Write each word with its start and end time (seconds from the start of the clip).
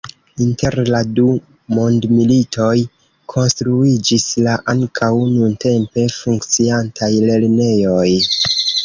Inter 0.43 0.75
la 0.93 0.99
du 1.17 1.25
mondmilitoj 1.79 2.77
konstruiĝis 3.33 4.25
la 4.47 4.55
ankaŭ 4.75 5.11
nuntempe 5.35 6.07
funkciantaj 6.17 7.11
lernejoj. 7.29 8.09